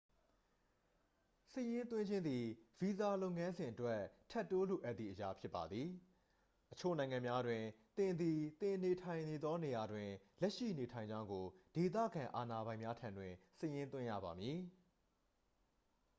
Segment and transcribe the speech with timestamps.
[1.51, 2.45] စာရင်းသွင်းခြင်းသည်
[2.79, 5.87] ဗီဇာလုပ်ငန်းစဉ်အတွက် ထပ်တိုးလိုအပ်သည့်အရာဖြစ်ပါသည်
[6.71, 7.63] အချို့နိုင်ငံများတွင်
[7.97, 10.09] သင်သည် သင်နေထိုင်နေသောနေရာတွင်
[10.41, 11.45] လက်ရှိနေထိုင်ကြောင်းကို
[11.75, 14.57] ဒေသခံအာဏာပိုင်များထံတွင် စာရင်းသွင်းရပါမည်